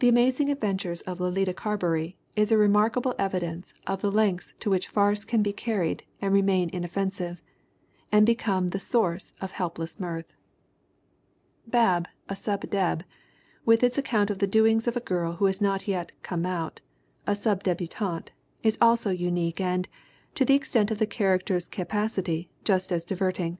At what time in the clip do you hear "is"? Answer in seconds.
2.36-2.52, 18.62-18.76